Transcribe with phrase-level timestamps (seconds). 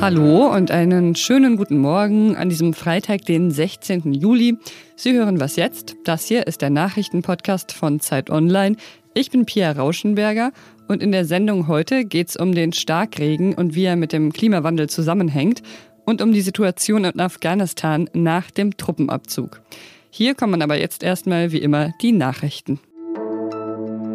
[0.00, 4.12] Hallo und einen schönen guten Morgen an diesem Freitag, den 16.
[4.12, 4.58] Juli.
[4.94, 5.96] Sie hören was jetzt?
[6.04, 8.76] Das hier ist der Nachrichtenpodcast von Zeit Online.
[9.14, 10.52] Ich bin Pia Rauschenberger
[10.86, 14.32] und in der Sendung heute geht es um den Starkregen und wie er mit dem
[14.32, 15.62] Klimawandel zusammenhängt
[16.04, 19.62] und um die Situation in Afghanistan nach dem Truppenabzug.
[20.10, 22.78] Hier kommen aber jetzt erstmal wie immer die Nachrichten.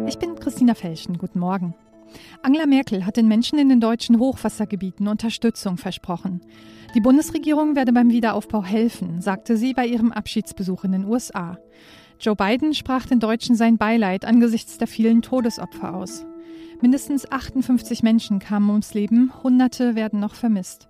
[0.06, 1.18] Ich bin Christina Felschen.
[1.18, 1.74] Guten Morgen.
[2.42, 6.40] Angela Merkel hat den Menschen in den deutschen Hochwassergebieten Unterstützung versprochen.
[6.94, 11.58] Die Bundesregierung werde beim Wiederaufbau helfen, sagte sie bei ihrem Abschiedsbesuch in den USA.
[12.20, 16.24] Joe Biden sprach den Deutschen sein Beileid angesichts der vielen Todesopfer aus.
[16.80, 20.88] Mindestens 58 Menschen kamen ums Leben, Hunderte werden noch vermisst.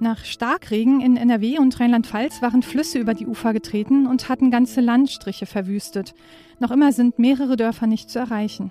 [0.00, 4.80] Nach Starkregen in NRW und Rheinland-Pfalz waren Flüsse über die Ufer getreten und hatten ganze
[4.80, 6.14] Landstriche verwüstet.
[6.60, 8.70] Noch immer sind mehrere Dörfer nicht zu erreichen.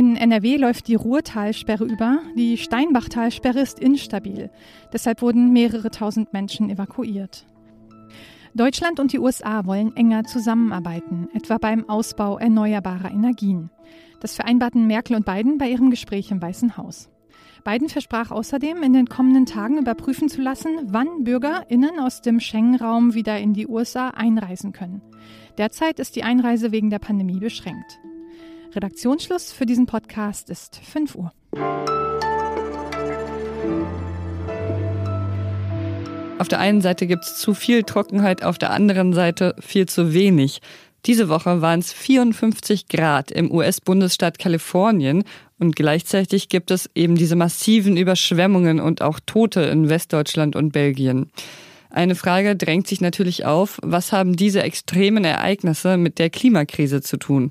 [0.00, 2.20] In NRW läuft die Ruhrtalsperre über.
[2.34, 4.48] Die Steinbachtalsperre ist instabil.
[4.94, 7.44] Deshalb wurden mehrere tausend Menschen evakuiert.
[8.54, 13.68] Deutschland und die USA wollen enger zusammenarbeiten, etwa beim Ausbau erneuerbarer Energien.
[14.20, 17.10] Das vereinbarten Merkel und Biden bei ihrem Gespräch im Weißen Haus.
[17.62, 23.12] Biden versprach außerdem, in den kommenden Tagen überprüfen zu lassen, wann BürgerInnen aus dem Schengen-Raum
[23.12, 25.02] wieder in die USA einreisen können.
[25.58, 28.00] Derzeit ist die Einreise wegen der Pandemie beschränkt.
[28.74, 31.32] Redaktionsschluss für diesen Podcast ist 5 Uhr.
[36.38, 40.14] Auf der einen Seite gibt es zu viel Trockenheit, auf der anderen Seite viel zu
[40.14, 40.60] wenig.
[41.06, 45.24] Diese Woche waren es 54 Grad im US-Bundesstaat Kalifornien
[45.58, 51.30] und gleichzeitig gibt es eben diese massiven Überschwemmungen und auch Tote in Westdeutschland und Belgien.
[51.90, 57.16] Eine Frage drängt sich natürlich auf, was haben diese extremen Ereignisse mit der Klimakrise zu
[57.16, 57.50] tun?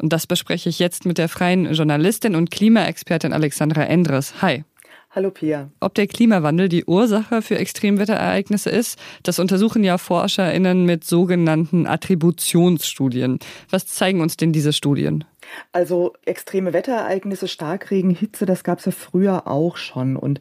[0.00, 4.40] Und das bespreche ich jetzt mit der freien Journalistin und Klimaexpertin Alexandra Endres.
[4.42, 4.64] Hi.
[5.10, 5.70] Hallo Pia.
[5.80, 13.38] Ob der Klimawandel die Ursache für Extremwetterereignisse ist, das untersuchen ja ForscherInnen mit sogenannten Attributionsstudien.
[13.70, 15.24] Was zeigen uns denn diese Studien?
[15.72, 20.16] Also extreme Wetterereignisse, Starkregen, Hitze, das gab es ja früher auch schon.
[20.16, 20.40] Und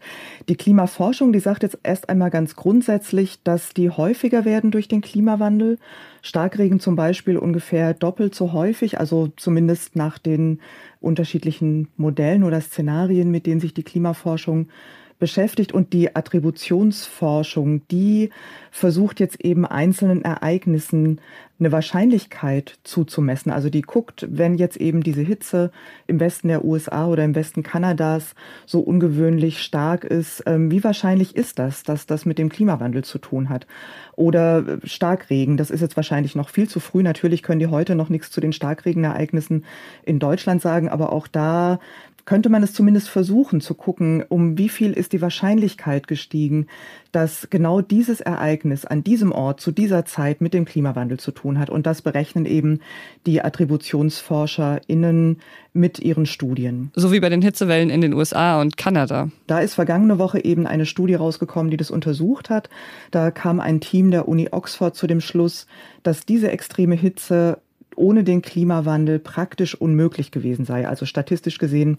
[0.50, 5.02] die Klimaforschung, die sagt jetzt erst einmal ganz grundsätzlich, dass die häufiger werden durch den
[5.02, 5.80] Klimawandel.
[6.22, 10.60] Starkregen zum Beispiel ungefähr doppelt so häufig, also zumindest nach den
[11.00, 14.68] unterschiedlichen Modellen oder Szenarien, mit denen sich die Klimaforschung
[15.20, 18.30] beschäftigt und die Attributionsforschung, die
[18.72, 21.20] versucht jetzt eben einzelnen Ereignissen
[21.60, 23.52] eine Wahrscheinlichkeit zuzumessen.
[23.52, 25.72] Also die guckt, wenn jetzt eben diese Hitze
[26.06, 28.36] im Westen der USA oder im Westen Kanadas
[28.68, 33.18] so ungewöhnlich stark ist, ähm, wie wahrscheinlich ist das, dass das mit dem Klimawandel zu
[33.18, 33.66] tun hat?
[34.16, 37.02] Oder äh, Starkregen, das ist jetzt wahrscheinlich noch viel zu früh.
[37.02, 39.66] Natürlich können die heute noch nichts zu den Starkregenereignissen
[40.04, 41.80] in Deutschland sagen, aber auch da
[42.28, 46.68] könnte man es zumindest versuchen zu gucken, um wie viel ist die Wahrscheinlichkeit gestiegen,
[47.14, 51.58] dass genau dieses Ereignis an diesem Ort zu dieser Zeit mit dem Klimawandel zu tun
[51.58, 51.70] hat.
[51.70, 52.82] Und das berechnen eben
[53.26, 55.40] die AttributionsforscherInnen
[55.72, 56.92] mit ihren Studien.
[56.96, 59.30] So wie bei den Hitzewellen in den USA und Kanada.
[59.48, 62.70] Da ist vergangene Woche eben eine Studie rausgekommen, die das untersucht hat.
[63.10, 65.66] Da kam ein Team der Uni Oxford zu dem Schluss,
[66.04, 67.60] dass diese extreme Hitze
[67.98, 70.88] ohne den Klimawandel praktisch unmöglich gewesen sei.
[70.88, 71.98] Also statistisch gesehen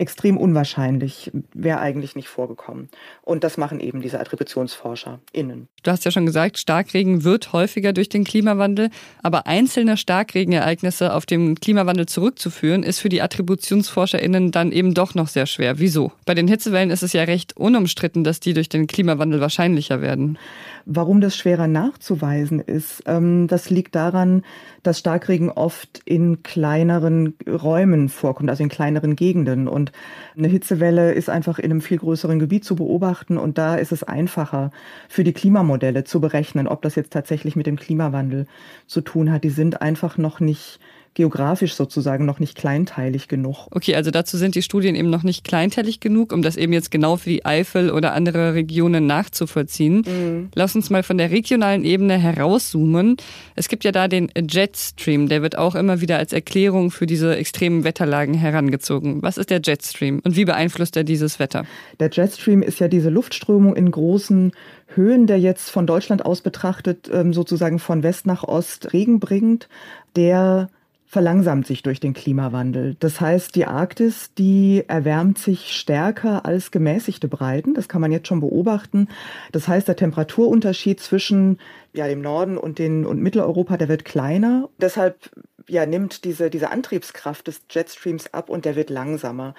[0.00, 2.88] extrem unwahrscheinlich, wäre eigentlich nicht vorgekommen.
[3.20, 5.68] Und das machen eben diese AttributionsforscherInnen.
[5.82, 8.88] Du hast ja schon gesagt, Starkregen wird häufiger durch den Klimawandel,
[9.22, 15.28] aber einzelne Starkregenereignisse auf den Klimawandel zurückzuführen, ist für die AttributionsforscherInnen dann eben doch noch
[15.28, 15.78] sehr schwer.
[15.78, 16.12] Wieso?
[16.24, 20.38] Bei den Hitzewellen ist es ja recht unumstritten, dass die durch den Klimawandel wahrscheinlicher werden.
[20.86, 24.42] Warum das schwerer nachzuweisen ist, ähm, das liegt daran,
[24.82, 29.68] dass Starkregen oft in kleineren Räumen vorkommt, also in kleineren Gegenden.
[29.68, 29.92] Und
[30.36, 34.02] eine Hitzewelle ist einfach in einem viel größeren Gebiet zu beobachten und da ist es
[34.02, 34.70] einfacher
[35.08, 38.46] für die Klimamodelle zu berechnen, ob das jetzt tatsächlich mit dem Klimawandel
[38.86, 39.44] zu tun hat.
[39.44, 40.80] Die sind einfach noch nicht
[41.14, 43.66] geografisch sozusagen noch nicht kleinteilig genug.
[43.72, 46.90] Okay, also dazu sind die Studien eben noch nicht kleinteilig genug, um das eben jetzt
[46.90, 50.04] genau für die Eifel oder andere Regionen nachzuvollziehen.
[50.06, 50.48] Mhm.
[50.54, 53.16] Lass uns mal von der regionalen Ebene herauszoomen.
[53.56, 57.36] Es gibt ja da den Jetstream, der wird auch immer wieder als Erklärung für diese
[57.36, 59.20] extremen Wetterlagen herangezogen.
[59.20, 61.66] Was ist der Jetstream und wie beeinflusst er dieses Wetter?
[61.98, 64.52] Der Jetstream ist ja diese Luftströmung in großen
[64.94, 69.68] Höhen, der jetzt von Deutschland aus betrachtet ähm, sozusagen von West nach Ost Regen bringt,
[70.16, 70.68] der
[71.10, 72.94] verlangsamt sich durch den Klimawandel.
[73.00, 77.74] Das heißt, die Arktis, die erwärmt sich stärker als gemäßigte Breiten.
[77.74, 79.08] Das kann man jetzt schon beobachten.
[79.50, 81.58] Das heißt, der Temperaturunterschied zwischen
[81.92, 84.68] ja, dem Norden und, den, und Mitteleuropa, der wird kleiner.
[84.78, 85.30] Deshalb
[85.66, 89.54] ja, nimmt diese, diese Antriebskraft des Jetstreams ab und der wird langsamer.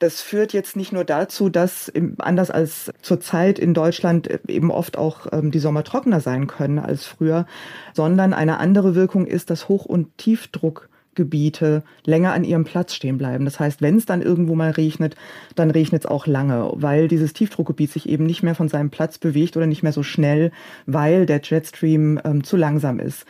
[0.00, 5.28] Das führt jetzt nicht nur dazu, dass anders als zurzeit in Deutschland eben oft auch
[5.30, 7.46] ähm, die Sommer trockener sein können als früher,
[7.94, 13.18] sondern eine andere Wirkung ist, dass Hoch- und Tiefdruck Gebiete länger an ihrem Platz stehen
[13.18, 13.44] bleiben.
[13.44, 15.16] Das heißt, wenn es dann irgendwo mal regnet,
[15.56, 19.18] dann regnet es auch lange, weil dieses Tiefdruckgebiet sich eben nicht mehr von seinem Platz
[19.18, 20.52] bewegt oder nicht mehr so schnell,
[20.86, 23.24] weil der Jetstream ähm, zu langsam ist.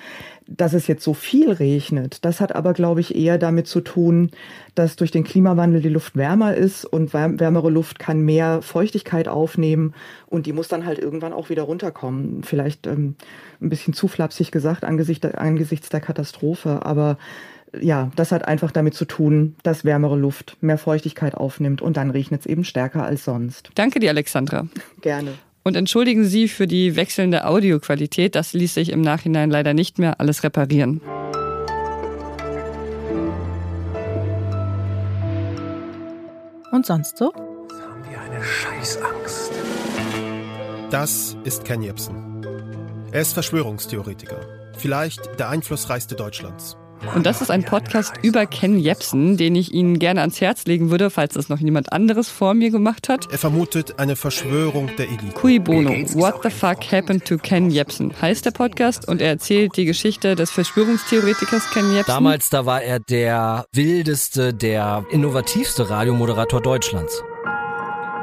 [0.48, 4.30] Dass es jetzt so viel regnet, das hat aber, glaube ich, eher damit zu tun,
[4.76, 9.92] dass durch den Klimawandel die Luft wärmer ist und wärmere Luft kann mehr Feuchtigkeit aufnehmen
[10.26, 12.44] und die muss dann halt irgendwann auch wieder runterkommen.
[12.44, 13.16] Vielleicht ähm,
[13.60, 17.18] ein bisschen zu flapsig gesagt angesichts, angesichts der Katastrophe, aber
[17.80, 22.10] ja, das hat einfach damit zu tun, dass wärmere Luft mehr Feuchtigkeit aufnimmt und dann
[22.10, 23.70] regnet es eben stärker als sonst.
[23.74, 24.66] Danke dir, Alexandra.
[25.00, 25.32] Gerne.
[25.62, 28.36] Und entschuldigen Sie für die wechselnde Audioqualität.
[28.36, 31.00] Das ließ sich im Nachhinein leider nicht mehr alles reparieren.
[36.70, 37.32] Und sonst so?
[37.34, 39.52] Jetzt haben wir eine Scheißangst.
[40.90, 42.46] Das ist Ken Jebsen.
[43.10, 44.40] Er ist Verschwörungstheoretiker.
[44.76, 46.76] Vielleicht der einflussreichste Deutschlands.
[47.14, 50.90] Und das ist ein Podcast über Ken Jebsen, den ich Ihnen gerne ans Herz legen
[50.90, 53.30] würde, falls es noch niemand anderes vor mir gemacht hat.
[53.30, 55.32] Er vermutet eine Verschwörung der Elite.
[55.34, 59.76] Cui Bono, What the fuck happened to Ken Jebsen heißt der Podcast und er erzählt
[59.76, 62.12] die Geschichte des Verschwörungstheoretikers Ken Jebsen.
[62.12, 67.22] Damals, da war er der wildeste, der innovativste Radiomoderator Deutschlands.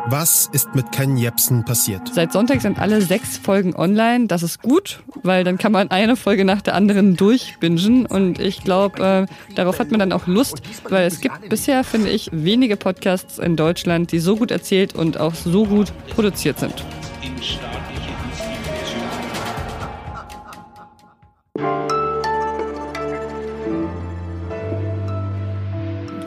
[0.06, 2.14] Was ist mit Ken Jebsen passiert?
[2.14, 4.28] Seit Sonntag sind alle sechs Folgen online.
[4.28, 8.06] Das ist gut, weil dann kann man eine Folge nach der anderen durchbingen.
[8.06, 12.10] Und ich glaube, äh, darauf hat man dann auch Lust, weil es gibt bisher, finde
[12.10, 16.84] ich, wenige Podcasts in Deutschland, die so gut erzählt und auch so gut produziert sind.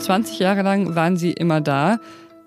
[0.06, 1.98] 20 Jahre lang waren sie immer da.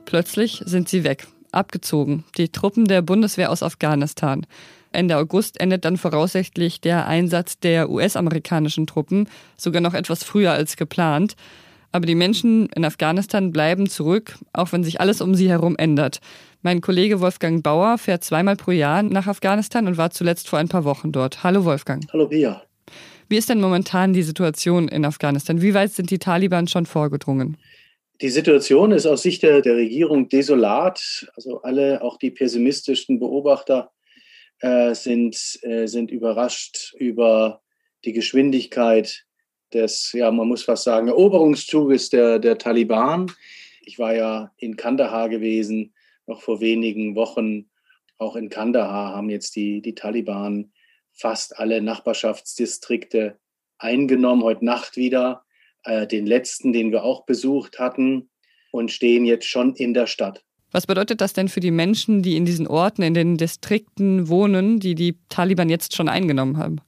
[0.09, 4.47] Plötzlich sind sie weg, abgezogen, die Truppen der Bundeswehr aus Afghanistan.
[4.91, 10.77] Ende August endet dann voraussichtlich der Einsatz der US-amerikanischen Truppen, sogar noch etwas früher als
[10.77, 11.35] geplant.
[11.91, 16.21] Aber die Menschen in Afghanistan bleiben zurück, auch wenn sich alles um sie herum ändert.
[16.63, 20.69] Mein Kollege Wolfgang Bauer fährt zweimal pro Jahr nach Afghanistan und war zuletzt vor ein
[20.69, 21.43] paar Wochen dort.
[21.43, 22.03] Hallo Wolfgang.
[22.11, 22.63] Hallo Pia.
[23.27, 25.61] Wie ist denn momentan die Situation in Afghanistan?
[25.61, 27.57] Wie weit sind die Taliban schon vorgedrungen?
[28.21, 31.31] Die Situation ist aus Sicht der, der Regierung desolat.
[31.35, 33.91] Also alle, auch die pessimistischen Beobachter,
[34.59, 37.61] äh, sind, äh, sind überrascht über
[38.03, 39.25] die Geschwindigkeit
[39.73, 43.31] des, ja, man muss fast sagen, Eroberungszuges der, der Taliban.
[43.81, 45.93] Ich war ja in Kandahar gewesen,
[46.27, 47.69] noch vor wenigen Wochen.
[48.17, 50.73] Auch in Kandahar haben jetzt die, die Taliban
[51.13, 53.37] fast alle Nachbarschaftsdistrikte
[53.77, 55.45] eingenommen, heute Nacht wieder
[55.83, 58.29] äh, den letzten, den wir auch besucht hatten
[58.71, 60.43] und stehen jetzt schon in der Stadt.
[60.71, 64.79] Was bedeutet das denn für die Menschen, die in diesen Orten, in den Distrikten wohnen,
[64.79, 66.81] die die Taliban jetzt schon eingenommen haben?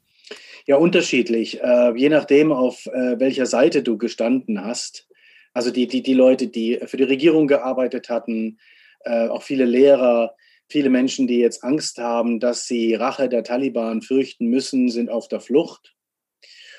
[0.68, 1.62] Ja, unterschiedlich.
[1.62, 5.08] Äh, je nachdem, auf äh, welcher Seite du gestanden hast.
[5.54, 8.60] Also die, die, die Leute, die für die Regierung gearbeitet hatten,
[9.04, 10.36] äh, auch viele Lehrer,
[10.70, 15.28] viele Menschen, die jetzt Angst haben, dass sie Rache der Taliban fürchten müssen, sind auf
[15.28, 15.96] der Flucht.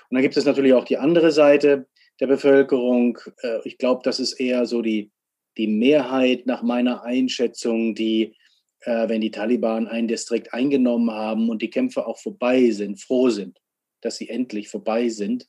[0.08, 1.86] Und dann gibt es natürlich auch die andere Seite,
[2.22, 3.18] der Bevölkerung.
[3.42, 5.10] Äh, ich glaube, das ist eher so die,
[5.58, 8.36] die Mehrheit nach meiner Einschätzung, die,
[8.82, 13.28] äh, wenn die Taliban ein Distrikt eingenommen haben und die Kämpfe auch vorbei sind, froh
[13.28, 13.58] sind,
[14.02, 15.48] dass sie endlich vorbei sind.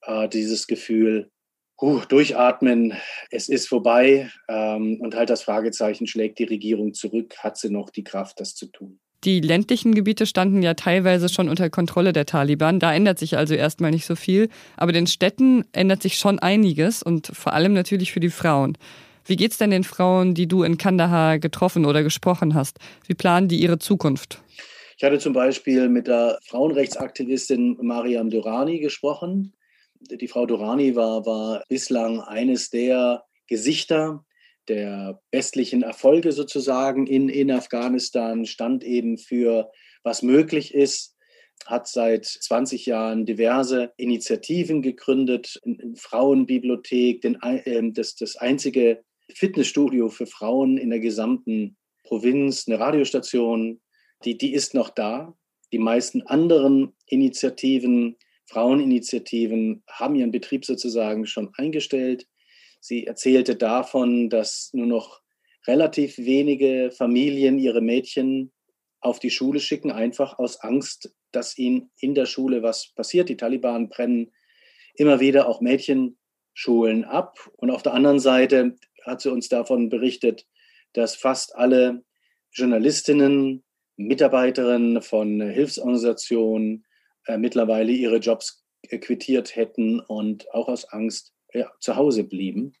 [0.00, 1.30] Äh, dieses Gefühl,
[1.78, 2.94] huh, durchatmen,
[3.30, 7.90] es ist vorbei ähm, und halt das Fragezeichen schlägt die Regierung zurück, hat sie noch
[7.90, 8.98] die Kraft, das zu tun.
[9.24, 12.78] Die ländlichen Gebiete standen ja teilweise schon unter Kontrolle der Taliban.
[12.78, 14.50] Da ändert sich also erstmal nicht so viel.
[14.76, 18.76] Aber den Städten ändert sich schon einiges und vor allem natürlich für die Frauen.
[19.24, 22.78] Wie geht's denn den Frauen, die du in Kandahar getroffen oder gesprochen hast?
[23.06, 24.42] Wie planen die ihre Zukunft?
[24.98, 29.54] Ich hatte zum Beispiel mit der Frauenrechtsaktivistin Mariam Durani gesprochen.
[30.00, 34.24] Die Frau Durani war, war bislang eines der Gesichter
[34.68, 39.70] der westlichen Erfolge sozusagen in, in Afghanistan, stand eben für,
[40.02, 41.14] was möglich ist,
[41.66, 49.02] hat seit 20 Jahren diverse Initiativen gegründet, eine Frauenbibliothek, den, äh, das, das einzige
[49.32, 53.80] Fitnessstudio für Frauen in der gesamten Provinz, eine Radiostation,
[54.24, 55.34] die, die ist noch da.
[55.72, 58.16] Die meisten anderen Initiativen,
[58.46, 62.26] Fraueninitiativen, haben ihren Betrieb sozusagen schon eingestellt.
[62.86, 65.22] Sie erzählte davon, dass nur noch
[65.66, 68.52] relativ wenige Familien ihre Mädchen
[69.00, 73.30] auf die Schule schicken, einfach aus Angst, dass ihnen in der Schule was passiert.
[73.30, 74.32] Die Taliban brennen
[74.96, 77.48] immer wieder auch Mädchenschulen ab.
[77.56, 80.46] Und auf der anderen Seite hat sie uns davon berichtet,
[80.92, 82.04] dass fast alle
[82.52, 83.64] Journalistinnen,
[83.96, 86.84] Mitarbeiterinnen von Hilfsorganisationen
[87.24, 92.74] äh, mittlerweile ihre Jobs quittiert hätten und auch aus Angst ja, zu Hause blieben.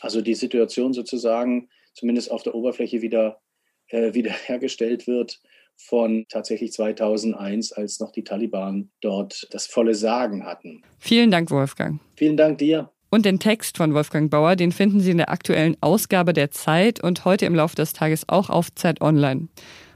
[0.00, 3.40] Also die Situation sozusagen zumindest auf der Oberfläche wieder
[3.88, 5.40] äh, wiederhergestellt wird
[5.76, 10.82] von tatsächlich 2001, als noch die Taliban dort das volle Sagen hatten.
[10.98, 12.00] Vielen Dank, Wolfgang.
[12.16, 12.90] Vielen Dank dir.
[13.10, 17.02] Und den Text von Wolfgang Bauer, den finden Sie in der aktuellen Ausgabe der Zeit
[17.02, 19.48] und heute im Laufe des Tages auch auf Zeit Online.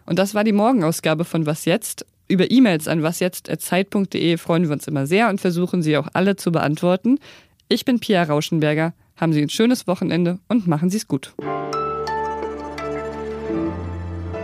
[0.07, 2.07] Und das war die Morgenausgabe von Was jetzt?
[2.29, 6.51] Über E-Mails an wasjetzt.zeit.de freuen wir uns immer sehr und versuchen sie auch alle zu
[6.51, 7.19] beantworten.
[7.73, 8.93] Ich bin Pia Rauschenberger.
[9.17, 11.33] Haben Sie ein schönes Wochenende und machen Sie es gut.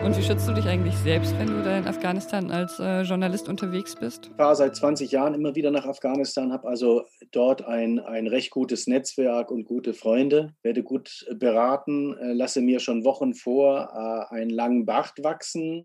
[0.03, 3.47] Und wie schützt du dich eigentlich selbst, wenn du da in Afghanistan als äh, Journalist
[3.51, 4.29] unterwegs bist?
[4.31, 8.51] Ich fahre seit 20 Jahren immer wieder nach Afghanistan, habe also dort ein, ein recht
[8.51, 14.35] gutes Netzwerk und gute Freunde, werde gut beraten, äh, lasse mir schon Wochen vor äh,
[14.35, 15.85] einen langen Bart wachsen